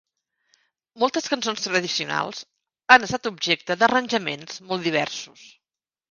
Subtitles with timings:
[1.01, 2.39] Moltes cançons tradicionals
[2.95, 5.45] han estat objecte d'arranjaments molt diversos.